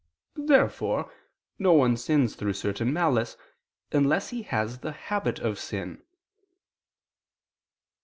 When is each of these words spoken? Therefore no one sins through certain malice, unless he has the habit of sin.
Therefore 0.47 1.13
no 1.59 1.73
one 1.73 1.95
sins 1.95 2.33
through 2.33 2.53
certain 2.53 2.91
malice, 2.91 3.37
unless 3.91 4.29
he 4.29 4.41
has 4.41 4.79
the 4.79 4.93
habit 4.93 5.37
of 5.37 5.59
sin. 5.59 6.01